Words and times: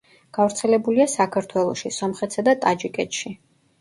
გავრცელებულია 0.37 1.07
საქართველოში, 1.11 1.93
სომხეთსა 1.99 2.45
და 2.49 2.59
ტაჯიკეთში. 2.65 3.37